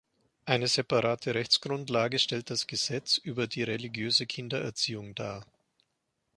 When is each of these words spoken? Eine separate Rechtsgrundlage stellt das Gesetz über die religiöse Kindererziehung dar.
Eine 0.45 0.67
separate 0.67 1.35
Rechtsgrundlage 1.35 2.17
stellt 2.17 2.49
das 2.49 2.65
Gesetz 2.65 3.17
über 3.19 3.45
die 3.45 3.61
religiöse 3.61 4.25
Kindererziehung 4.25 5.13
dar. 5.13 5.45